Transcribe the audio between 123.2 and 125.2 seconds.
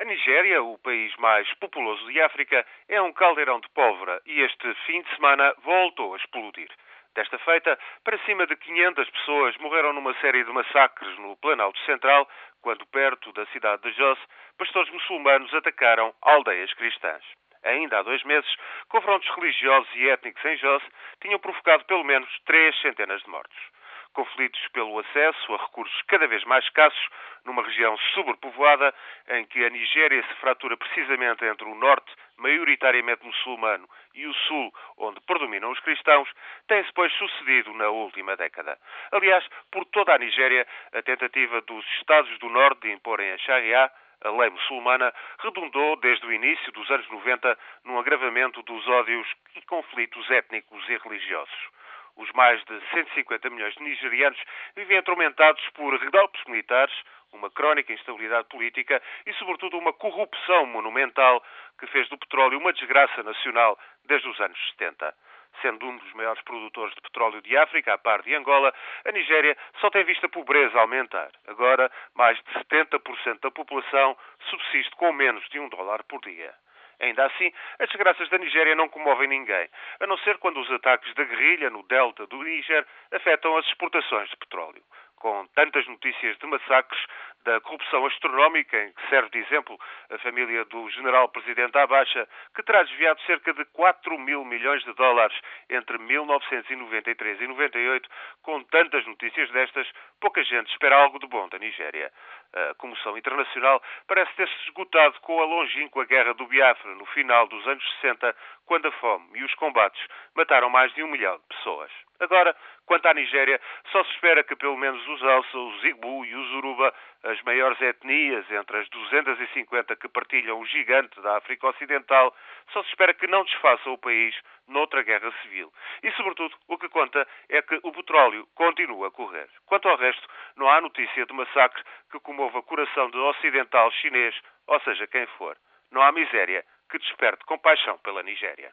não desfaçam o país noutra